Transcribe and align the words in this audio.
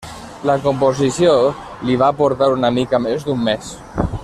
La 0.49 0.53
composició 0.61 1.35
li 1.89 1.99
va 2.05 2.09
portar 2.23 2.49
una 2.55 2.73
mica 2.79 3.03
més 3.07 3.29
d'un 3.29 3.45
mes. 3.51 3.71